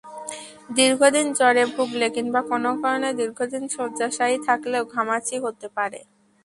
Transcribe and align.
দীর্ঘদিন 0.77 1.27
জ্বরে 1.37 1.63
ভুগলে 1.73 2.07
কিংবা 2.15 2.41
কোনো 2.51 2.69
কারণে 2.81 3.09
দীর্ঘদিন 3.19 3.63
শয্যাশায়ী 3.75 4.37
থাকলেও 4.47 4.83
ঘামাচি 4.93 5.35
হতে 5.45 5.67
পারে। 5.77 5.99